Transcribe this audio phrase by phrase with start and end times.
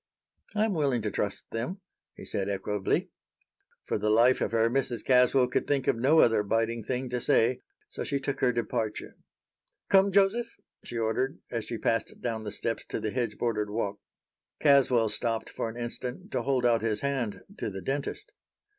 [0.55, 1.79] "I am willing to trust them,"
[2.15, 3.11] he said, equably.
[3.85, 5.05] For the life of her, Mrs.
[5.05, 9.15] Caswell could think of no other biting thing to say, so she took her departure.
[9.89, 13.99] "Come, Joseph," she ordered, as she passed down the steps to the hedge bordered walk.
[14.59, 18.31] Caswell stopped for an instant to hold out his hand to the dentist.